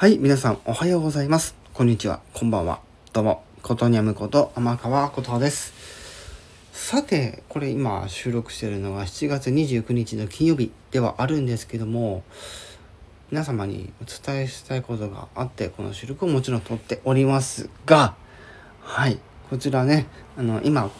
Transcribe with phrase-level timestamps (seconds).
[0.00, 1.56] はい、皆さんおはようございます。
[1.74, 2.78] こんにちは、こんばんは。
[3.12, 5.74] どうも、ことにゃむこと天川ことです。
[6.72, 12.22] さて、これ今収録してるのが7月29日の金曜日ではあるんですけども、
[13.32, 18.14] 皆様にお伝えしたいことがあって、この収録をもちろん撮っておりますが、
[18.82, 19.18] はい、
[19.50, 20.06] こちらね、
[20.36, 20.92] あの、今、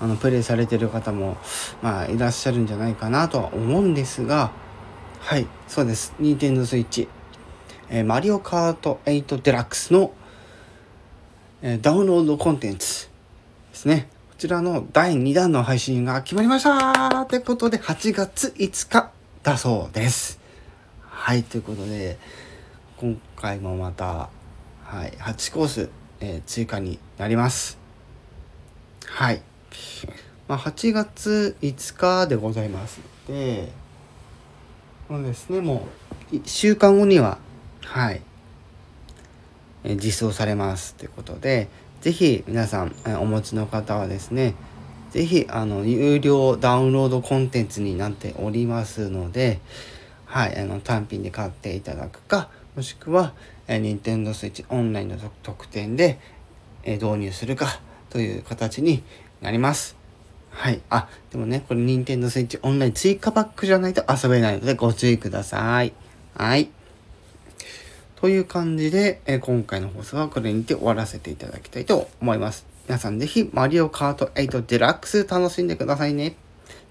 [0.00, 1.36] あの、プレイされてる方も、
[1.82, 4.50] まあ、いらっしゃるんじゃないかなとは思うんですが、
[5.20, 6.14] はい、そうです。
[6.18, 7.08] ニンテンドースイッチ。
[7.92, 10.12] えーマリオカート8デラックスの、
[11.60, 13.08] えーダウンロードコンテンツ
[13.72, 14.08] ですね。
[14.30, 19.10] こちらの第2弾の配信が決まりましたってことで、8月5日
[19.42, 20.38] だそうです。
[21.02, 22.16] はい、ということで、
[22.96, 24.30] 今回もまた、
[24.84, 27.76] はい、8コース、えー追加になります。
[29.04, 29.42] はい。
[30.46, 33.72] まあ、8月5日でございますので、
[35.08, 35.88] そうですね、も
[36.30, 37.38] う、1週間後には、
[37.90, 38.22] はい、
[39.82, 41.66] え実装されますということで、
[42.02, 44.54] ぜひ皆さん、えお持ちの方はですね、
[45.10, 49.58] ぜひ、あの、有料ダウンロードコンテンツになっておりますので、
[50.24, 53.32] はい、あの、単品で買っていただくか、もしくは、
[53.66, 56.20] えー、Nintendo Switch オンラインの特典で、
[56.84, 59.02] え導入するかという形に
[59.40, 59.96] なります。
[60.50, 60.80] はい。
[60.90, 65.92] あ、でもね、これ Nintendo Switch オンライン追加パックじゃないと遊べないのでご注意ください。
[66.36, 66.70] はい。
[68.20, 72.66] という感じで、え今回の放送はこれにて終わらせていただきたいと思います。
[72.86, 76.36] 皆さんぜひマリオカート8デラックス楽しんでくださいね。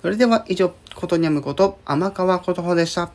[0.01, 3.11] それでは以上、ことにゃむこと、天川ことほでした。